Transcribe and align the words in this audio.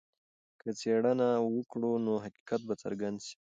که 0.61 0.69
څېړنه 0.79 1.29
وکړو 1.55 1.91
نو 2.05 2.13
حقیقت 2.25 2.61
به 2.67 2.73
څرګند 2.81 3.17
سي. 3.25 3.35